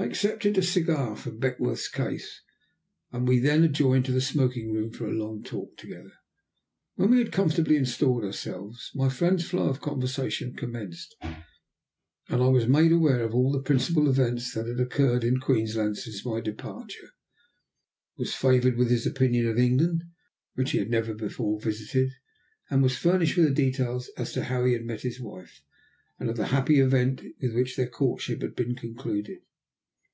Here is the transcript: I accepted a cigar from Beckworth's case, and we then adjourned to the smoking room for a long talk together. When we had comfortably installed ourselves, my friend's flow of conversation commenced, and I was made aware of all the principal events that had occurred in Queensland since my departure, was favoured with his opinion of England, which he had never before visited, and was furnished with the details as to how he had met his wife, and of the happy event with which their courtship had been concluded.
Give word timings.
I 0.00 0.04
accepted 0.04 0.56
a 0.56 0.62
cigar 0.62 1.16
from 1.16 1.40
Beckworth's 1.40 1.88
case, 1.88 2.42
and 3.10 3.26
we 3.26 3.40
then 3.40 3.64
adjourned 3.64 4.04
to 4.04 4.12
the 4.12 4.20
smoking 4.20 4.72
room 4.72 4.92
for 4.92 5.06
a 5.08 5.12
long 5.12 5.42
talk 5.42 5.76
together. 5.76 6.12
When 6.94 7.10
we 7.10 7.18
had 7.18 7.32
comfortably 7.32 7.74
installed 7.74 8.22
ourselves, 8.22 8.92
my 8.94 9.08
friend's 9.08 9.48
flow 9.50 9.68
of 9.68 9.80
conversation 9.80 10.54
commenced, 10.54 11.16
and 11.20 11.42
I 12.40 12.46
was 12.46 12.68
made 12.68 12.92
aware 12.92 13.24
of 13.24 13.34
all 13.34 13.50
the 13.50 13.60
principal 13.60 14.08
events 14.08 14.54
that 14.54 14.68
had 14.68 14.78
occurred 14.78 15.24
in 15.24 15.40
Queensland 15.40 15.96
since 15.96 16.24
my 16.24 16.40
departure, 16.40 17.10
was 18.16 18.32
favoured 18.32 18.76
with 18.76 18.90
his 18.90 19.04
opinion 19.04 19.48
of 19.48 19.58
England, 19.58 20.04
which 20.54 20.70
he 20.70 20.78
had 20.78 20.90
never 20.90 21.12
before 21.12 21.58
visited, 21.60 22.12
and 22.70 22.84
was 22.84 22.96
furnished 22.96 23.36
with 23.36 23.46
the 23.48 23.52
details 23.52 24.10
as 24.16 24.32
to 24.32 24.44
how 24.44 24.64
he 24.64 24.74
had 24.74 24.84
met 24.84 25.00
his 25.00 25.20
wife, 25.20 25.60
and 26.20 26.30
of 26.30 26.36
the 26.36 26.46
happy 26.46 26.78
event 26.78 27.20
with 27.42 27.52
which 27.52 27.74
their 27.74 27.88
courtship 27.88 28.42
had 28.42 28.54
been 28.54 28.76
concluded. 28.76 29.38